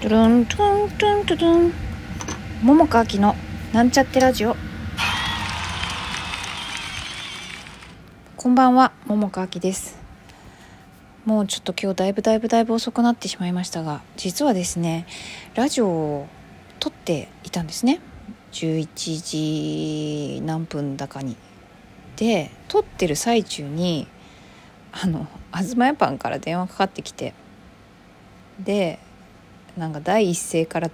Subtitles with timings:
[0.00, 1.72] トゥルントゥントゥントゥルン。
[2.62, 3.36] 桃佳明の
[3.74, 4.56] なんちゃってラジオ。
[8.34, 9.98] こんばんは桃佳明です。
[11.26, 15.06] もうちょっと今日だいぶだいぶだいぶ遅くなってしまいましたが実はですね
[15.54, 16.28] ラジオを
[16.78, 18.00] 撮っていたんですね。
[18.52, 21.36] 11時何分だかに。
[22.16, 24.08] で撮ってる最中に
[24.92, 27.34] あの東屋パンから電話かかってきて。
[28.58, 28.98] で
[29.80, 30.90] なんか第一声から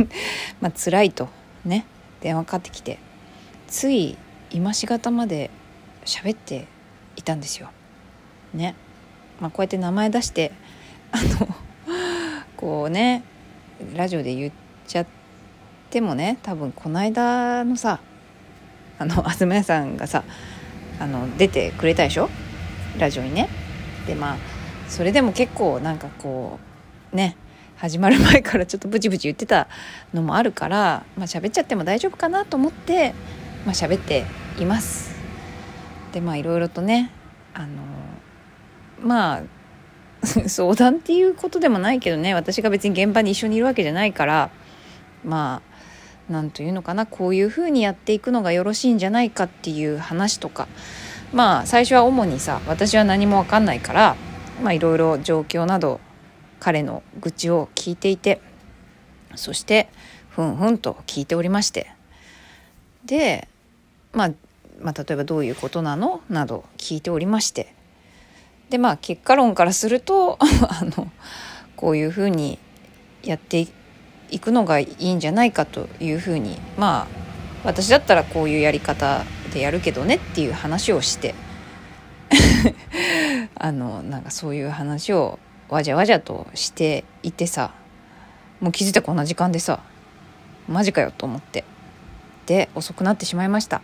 [0.62, 1.28] まあ辛いと
[1.66, 1.84] ね
[2.22, 2.98] 電話かかってきて
[3.68, 4.16] つい
[4.50, 5.50] 今しがたまで
[6.06, 6.66] 喋って
[7.16, 7.70] いたんですよ。
[8.54, 8.74] ね。
[9.40, 10.52] まあ、こうやって名前出して
[11.12, 11.54] あの
[12.56, 13.22] こうね
[13.94, 14.52] ラジオで言っ
[14.86, 15.06] ちゃっ
[15.90, 18.00] てもね多分この間のさ
[18.98, 20.24] あの東屋さんがさ
[20.98, 22.30] あの出てくれたでしょ？
[22.98, 23.50] ラジオにね。
[24.06, 24.36] でまあ
[24.88, 26.58] それでも結構なんかこ
[27.12, 27.36] うね
[27.80, 29.66] 始まる前からちょっとブチブチ言ってた
[30.12, 33.14] のもあるからまあ喋っちゃっても大丈夫かなと思って
[33.64, 34.26] まあ喋って
[34.58, 35.18] います。
[36.12, 37.10] でまあいろいろとね
[37.54, 37.82] あの
[39.00, 39.42] まあ
[40.46, 44.50] 相談っていうことでもないけどね私が別に現場に一緒にいるわけじゃないから
[45.24, 45.70] まあ
[46.30, 50.68] 何というのかなこういうふうにやっていくのがよろしいんじゃないかっていう話とか
[51.32, 54.16] まあ最初は主にさ私は何も分かんないから
[54.62, 55.98] まあいろいろ状況など
[56.60, 58.40] 彼の愚痴を聞いていて
[59.34, 59.88] そして
[60.28, 61.92] ふんふんと聞いておりまして。
[63.04, 63.48] で、
[64.12, 64.30] まあ、
[64.80, 66.20] まあ例えばどういうことなの？
[66.28, 67.74] など聞いておりまして。
[68.70, 70.46] でまあ結果論からすると あ
[70.96, 71.10] の
[71.76, 72.58] こういうふうに
[73.24, 73.66] やって
[74.30, 77.20] いくのがいいんじゃないかというふうにまあ
[77.64, 81.34] 私だったらこういうやり方でやるけどねっていう話をして。
[83.56, 85.38] あのなんかそういう話を
[85.74, 87.72] わじゃわじゃとしていてさ
[88.60, 89.80] もう気づいたこんな時間でさ
[90.68, 91.64] マジかよと思って。
[92.46, 93.80] で遅くなってしまいました。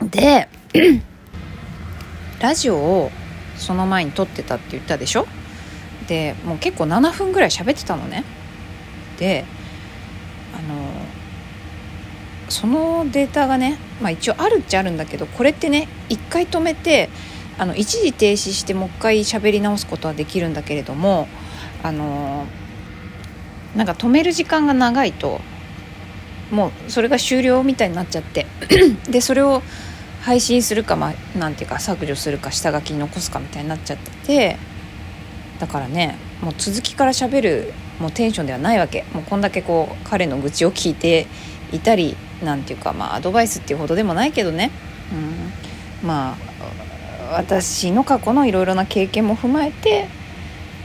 [0.00, 0.48] で
[2.40, 3.10] ラジオを
[3.56, 5.26] その前に撮ってたって言ったでしょ？
[6.06, 8.24] でもう結構7分ぐらい喋ってたのね。
[9.18, 9.44] で
[10.56, 10.88] あの
[12.48, 17.10] そのデータがね、まあ、一応あるっちゃあるんだけどこれってね一回止めて
[17.58, 21.26] あの一時停止してもう一回喋り直すことはできるんだけれども
[21.82, 22.46] あの
[23.74, 25.40] なんか止める時間が長いと
[26.50, 28.46] もうそれが終了みたいになっちゃって
[29.10, 29.62] でそれを
[30.22, 34.56] 配信するかまあなんていうか削除するか下書きに残すかみたいになっちゃってて
[35.58, 39.04] だからねもう続きから喋るもうテンションではないわけ。
[39.14, 41.26] もうこんだけこう彼の愚痴を聞いて
[41.72, 44.70] いたりなんていうかまあアドバイスっていうほどでもないけどね、
[46.02, 46.36] うん、まあ
[47.32, 50.08] 私の過去のいろいろな経験も踏まえて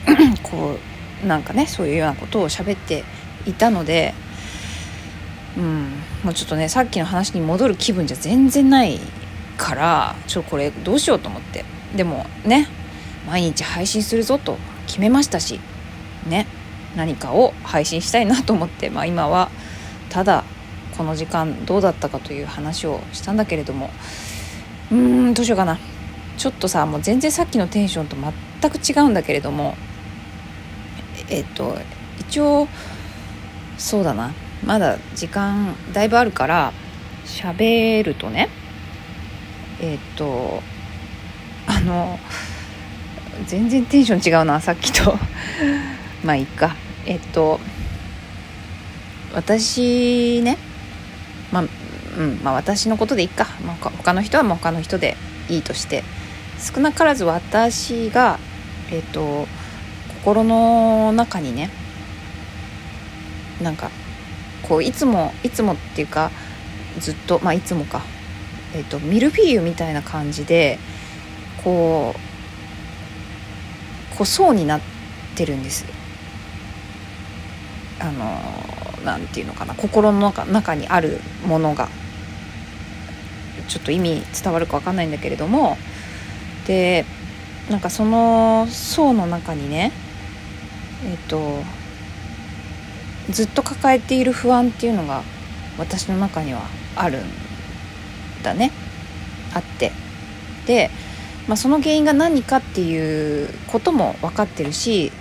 [0.44, 0.78] こ
[1.24, 3.04] うなんかねそういうようなことを喋って
[3.46, 4.14] いたので、
[5.58, 5.92] うん、
[6.24, 9.00] もうちょっとねさっきの話に戻る気分じゃ全然ない
[9.58, 11.66] からちょっとこれどうしようと思って。
[11.96, 12.68] でもね
[13.28, 15.60] 毎日配信するぞと決めましたし
[16.28, 16.48] ね
[16.96, 19.50] 何かを配信したいなと思って、まあ、今は
[20.10, 20.44] ただ
[20.98, 23.90] この時間どうだったかという話をしたんだけれども
[24.92, 25.80] うーんどうしようかな。
[26.42, 29.76] ちょっとさもう全然さっきのテンションと全く違うんだけれども
[31.30, 31.78] えっと
[32.20, 32.68] 一応
[33.78, 34.34] そうだな。
[34.66, 36.74] まだ時間だいぶあるから
[37.26, 38.50] 喋るとね
[39.80, 40.64] えっと
[41.68, 42.18] あの
[43.46, 45.16] 全然テンション違うなさっきと。
[46.26, 46.76] まあいいか。
[47.06, 47.60] えっと
[49.36, 50.58] 私ね
[51.52, 51.64] まあ
[52.18, 55.16] うんまあ私のことでいいか、まあ、他の人はもう他の人で
[55.48, 56.04] いいとして。
[56.62, 58.40] 少なからず私が、
[58.92, 59.48] えーと、
[60.20, 61.70] 心の中にね
[63.62, 63.90] なんか
[64.68, 66.32] こういつもいつもっていうか
[67.00, 68.02] ずっとまあいつもか、
[68.76, 70.78] えーと、ミルフィーユみたいな感じで
[71.64, 72.14] こ
[74.14, 74.82] うこう層になっ
[75.36, 75.86] てるんです。
[78.00, 78.42] あの
[79.06, 79.74] なんていうのかな。
[79.74, 81.90] 心の中中にあるものが。
[83.68, 85.78] ちょっと意味伝わるか分かんないんだけれども
[86.72, 87.04] で
[87.70, 89.92] なんかその層の中にね
[91.06, 91.64] えっ、と
[93.30, 95.22] ずっと抱えている不安っていうのが
[95.78, 96.62] 私の中には
[96.96, 97.24] あるん
[98.42, 98.72] だね。
[99.54, 99.92] あって。
[100.66, 100.90] で、
[101.48, 105.12] まあ、その原因が何かっていうことも分かってるし、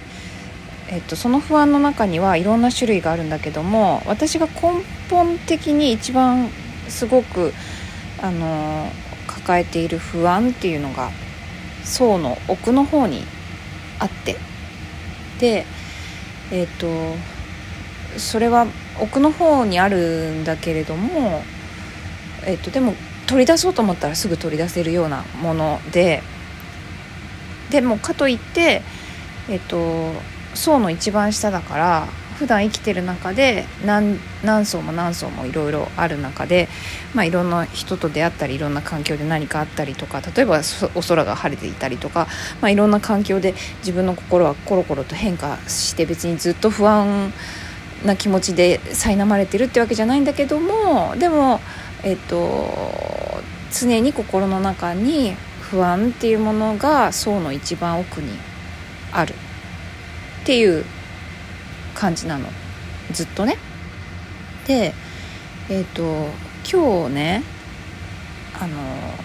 [0.89, 6.49] えっと、その不安の中にはいろんな種類があるんだけども私が根本的に一番
[6.89, 7.53] すごく
[8.23, 8.89] あの
[9.27, 11.11] 抱えている不安っていうのが
[11.85, 13.25] 層の奥の方に
[13.99, 14.37] あって。
[15.39, 15.65] で
[16.51, 16.87] えっ、と
[18.19, 18.67] それは
[19.01, 21.43] 奥の方にあるんだけれども、
[22.45, 22.95] えっ、とでも
[23.27, 26.23] 取り出そうと思ったらすぐ取り出せるようなもので。
[27.71, 28.83] でもかといって
[29.49, 30.13] えっ、と
[30.55, 32.09] 層の一番下だから
[32.41, 36.71] 普段生きてる中で何何層も何層もいろいろある中で、
[37.15, 40.63] まあ、いろんな人と出会ったりいろんな環境で何かあったりとか例えば
[40.95, 42.29] お空が晴れていたりとか、
[42.63, 47.31] まあ、いろんな環境で自分の心はコロコロと変化して別にずっと不安
[48.07, 51.61] な気持ちで苛まれてるってわけじゃないんだけどもでも、
[52.03, 58.31] えっと、常に心の中に不安っていうものが層の一番奥に
[59.13, 60.87] あるっていう
[61.95, 62.49] 感じなの。
[63.13, 63.57] ずっとね。
[64.67, 64.95] で
[65.69, 66.29] えっ、ー、と
[66.71, 67.43] 今日ね
[68.61, 68.77] あの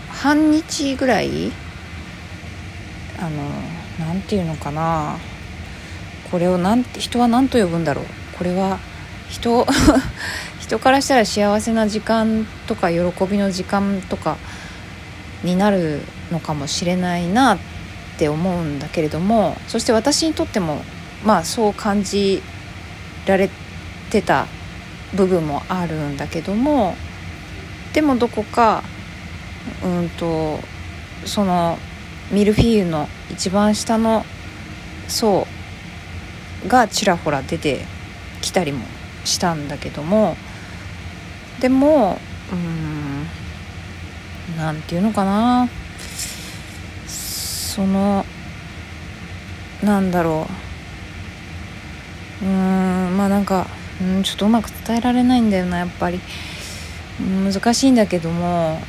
[0.09, 1.51] 半日ぐらい
[3.19, 3.44] あの
[4.00, 5.17] 何て言うのかな。
[6.31, 8.06] これをなんて人は何と呼ぶんだろう。
[8.38, 8.79] これは
[9.29, 9.65] 人
[10.59, 14.38] 人からしたら幸せな時間とか喜びの時間とか
[15.44, 16.01] になる
[16.31, 17.57] のかもしれないなっ
[18.17, 20.81] て思うんだけれどもそして私にとっても
[21.23, 22.41] まあそう感じ
[23.25, 23.50] られ
[24.10, 24.48] てた
[25.16, 26.95] 部分もあるんだけども
[27.94, 28.83] でもどこか
[29.83, 30.60] うんと
[31.25, 31.77] その
[32.31, 34.25] ミルフィーユの一番下の
[35.07, 35.48] 層
[36.68, 37.81] がちらほら出て
[38.42, 38.86] きたりも
[39.24, 40.36] したんだけども
[41.60, 42.19] でも
[42.51, 43.27] うん
[44.57, 45.68] なんていうのかな。
[47.07, 48.25] その
[49.83, 50.48] なんだろ
[52.42, 52.45] う。
[52.45, 52.94] うーん。
[53.15, 53.67] まあなんか
[54.01, 56.19] うんちょっとうまく伝えられないんだよなやっぱり。
[57.19, 58.79] 難しいんだけども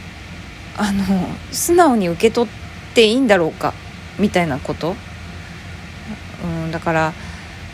[0.76, 1.04] あの
[1.52, 3.72] 素直に受け取っていいんだろうか
[4.18, 4.94] みたいなこと、
[6.44, 7.12] うん、だから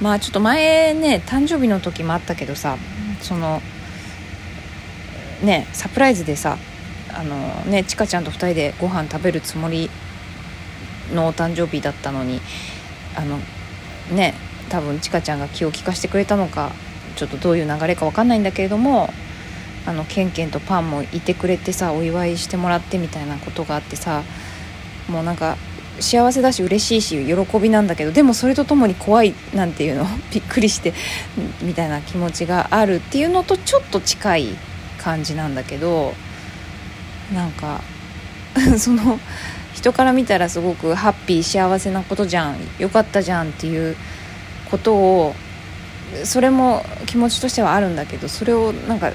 [0.01, 2.77] まあちょっと前ね誕生日の時もあったけどさ
[3.21, 3.63] その
[5.43, 6.59] ねサプライズでさ
[7.15, 7.37] あの
[7.71, 9.91] ねちかちゃんと2人でご飯食べるつもり
[11.13, 12.41] のお誕生日だったのに
[13.17, 13.39] あの
[14.15, 14.35] ね
[14.73, 16.73] 多分ちかちゃんが気を利かしてくれたのか
[17.17, 19.11] ちょっとどういう流れか分かんないんだけれども
[19.87, 24.23] あのケンケンとパンもいてくれてさお祝いしてもらってみたいなことがあってさ
[25.11, 25.59] もうなんか
[26.01, 30.95] 幸せだし嬉しいし喜びなんだけどでもそれとともに怖いなんていうの びっくりして
[31.61, 34.49] みたいな気持ちがあるっていうのとちょっと近い
[34.97, 36.15] 感じなんだけど
[37.35, 37.83] なんか
[38.79, 39.21] その
[39.75, 43.97] 人から見たらすごくハッピー幸せなことじゃんよかったじゃんっていう
[44.73, 45.35] ことを
[46.25, 49.13] それも気持ちとしてはあるんだけどそれをなんか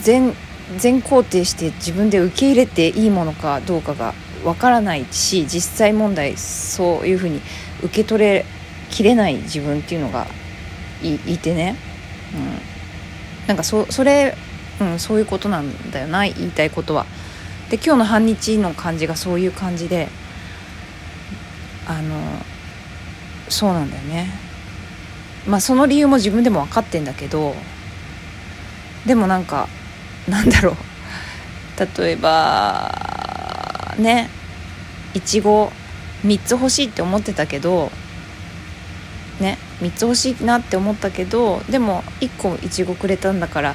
[0.00, 0.34] 全
[0.78, 4.12] 全肯定して自分で受け入れていいものかどうかが
[4.44, 7.40] わからないし実際問題そういうふうに
[7.82, 8.44] 受け取れ
[8.90, 10.26] きれない自分っていうのが
[11.02, 11.76] いいてね、
[12.34, 14.36] うん、なんかそそれ、
[14.80, 17.06] うん、そういうことなんだよな言いたいことは。
[17.70, 20.08] で今日の半日の感じがそういう感じで
[21.88, 22.14] あの
[23.48, 24.28] そうなんだよね。
[25.46, 27.54] まあその理由も自分でも分かってんだけど
[29.06, 29.68] でもなんか
[30.28, 30.76] なんだろう。
[31.98, 34.30] 例えばね
[35.14, 35.70] いちご
[36.24, 37.90] 3つ欲しいって思ってたけど
[39.40, 43.74] ね3つ欲しいなって思ったけどでも1個いちごくれたんだから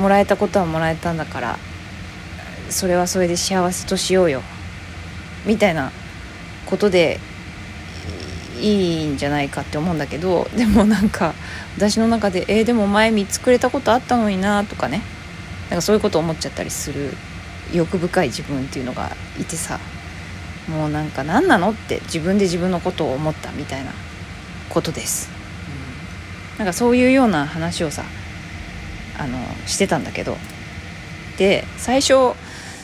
[0.00, 1.58] もらえたことはもらえたんだから
[2.70, 4.42] それはそれで幸せとしようよ。
[5.44, 5.92] みたいな
[6.64, 7.20] ことで
[8.60, 11.34] いいんじゃないかって思うんだけどでもなんか
[11.76, 15.02] 私の中で「えー、でも前3つくれたことあったのにな」とかね。
[15.68, 17.12] なんかそういうこと思っちゃったりする
[17.72, 19.80] 欲深い自分っていうのがいてさ。
[20.68, 23.92] もうなんか何なのって自分で自分のことを思ったみたいな
[24.68, 25.30] ことです、
[26.54, 28.02] うん、なんかそういうような話をさ
[29.16, 30.36] あのしてたんだけど。
[31.38, 32.34] で最初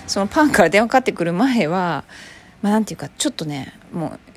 [0.06, 2.04] そのパンから電話かかってくる前は
[2.60, 4.31] まあていうかちょっとねもう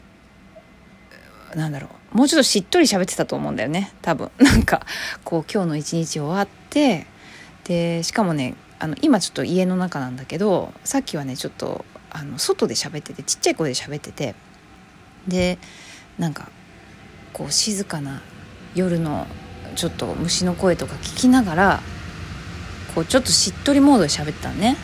[1.56, 2.18] なんだろう。
[2.18, 3.94] もうちょっとしっとり喋ってたと思うんだよね。
[4.02, 4.30] 多分。
[4.40, 4.86] なんか
[5.24, 7.08] こう今日の一日終わって
[7.64, 14.36] でしかもねあの今ちょっと家の中なんだけどさっきはねちょっとあの外で喋っててちっちゃい声で喋ってて
[15.28, 15.58] で
[16.20, 16.50] なんか
[17.34, 18.22] こう静かな
[18.76, 19.28] 夜の
[19.76, 21.82] ちょっと虫の声とか聞きながら
[22.94, 24.78] こうちょっとしっとりモードで喋ってたのね。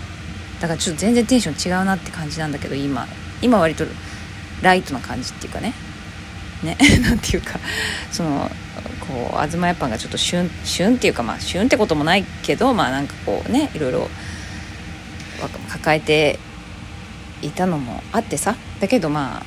[0.59, 3.07] だからちょっと全然テンション違うなって感じなんだけど今。
[3.41, 3.85] 今割と
[4.61, 5.73] ライトな感じっていうかね。
[6.63, 7.59] ね なんていうか
[8.11, 8.49] その
[8.99, 14.09] こう東屋パンがちょっと旬旬っていうかまあ旬ってこともないけどまあなんかこうねいろいろ
[15.69, 16.39] 抱えて
[17.41, 18.55] いたのもあってさ。
[18.79, 19.43] だけどま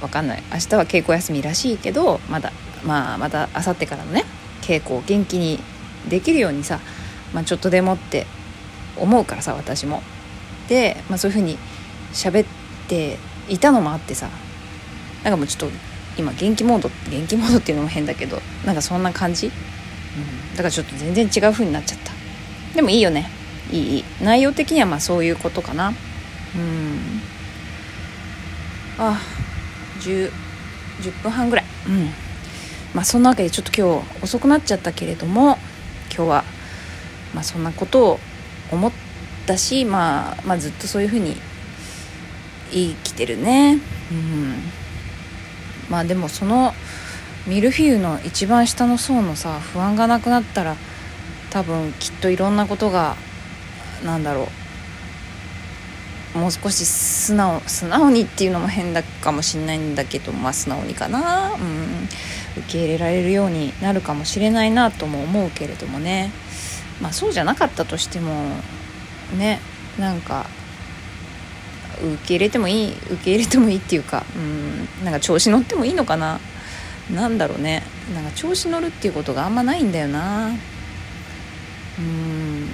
[0.00, 0.42] あわかんない。
[0.52, 2.52] 明日は稽古休みらしいけどまだ
[2.84, 4.24] まあまた明後日からのね
[4.62, 5.60] 稽古を元気に
[6.08, 6.80] できるようにさ、
[7.34, 8.26] まあ、ちょっとでもって
[8.96, 10.02] 思うからさ私も。
[10.68, 11.58] で、まあ、そういうふうに
[12.12, 12.46] 喋っ
[12.88, 13.18] て
[13.48, 14.28] いたのもあってさ。
[15.24, 15.76] なんかもうちょっと
[16.16, 19.52] 今元気モード元気モードっていうのも変だけどなんかそんな感じ、うん、
[20.52, 22.12] だからちょっと全然違う風になっちゃった。
[22.74, 23.30] でもいいよね。
[23.72, 25.88] いい内容的にはまあそういうことかな。
[25.88, 27.20] うん。
[28.98, 29.18] あ
[30.00, 30.30] 10
[31.00, 31.64] 10分半ぐらい。
[31.88, 32.10] うん。
[32.94, 35.58] まあそんなわけでちょっと今日遅くなっちゃったけれども
[36.14, 36.44] 今日は
[37.34, 38.20] まあそんなことを
[38.72, 38.92] 思っ
[39.46, 41.36] たし、まあ、まあずっとそういうふうに
[42.72, 43.78] 生きてるね。
[44.10, 44.79] うん
[45.90, 46.72] まあでもその
[47.46, 50.76] ミルフィーユの一番下の層のさ不安がなくなったら
[51.50, 53.16] 多分きっといろんなことが
[54.04, 54.48] なんだろ
[56.34, 62.08] うもう少し素直素直にっていうのも変だかもしんないんだけどまあ素直にかな、うん、
[62.56, 66.30] 受け入れられるようになるかもしれないなとも思うけれどもね。
[67.00, 68.32] まあそうじゃなかったとしても
[69.36, 69.58] ね
[69.98, 70.46] なんか
[72.00, 76.40] 受け入れてもいい受け入れてもいいっていうかうんなんか調子乗ってもいいのかな？
[77.12, 77.82] なんだろうね。
[78.14, 80.50] なんか調子乗るっていうことがあんまないんだよな。
[81.98, 82.68] うん。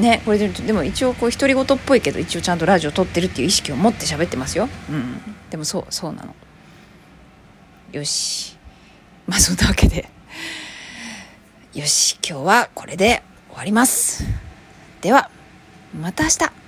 [0.00, 4.68] ねこれででも一応こう独り言っぽいけど一応ちゃんとラジオ撮ってるっていう意識を持って喋ってますよ。
[4.88, 5.20] うん。
[5.50, 6.34] でもそうそうなの。
[7.90, 8.56] よし。
[9.26, 10.08] まあそんなわけで。
[11.74, 14.24] よし今日はこれで終わります。
[15.00, 15.30] では
[15.98, 16.59] また明日。